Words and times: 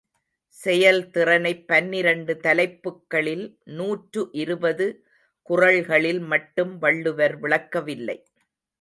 செயல்திறனைப் 0.57 1.67
பன்னிரண்டு 1.67 2.33
தலைப்புக்களில் 2.43 3.45
நூற்று 3.75 4.29
இருபது 4.35 4.87
குறள்களில் 5.49 6.23
மட்டும் 6.25 6.77
வள்ளுவர் 6.77 7.39
விளக்கவில்லை. 7.39 8.19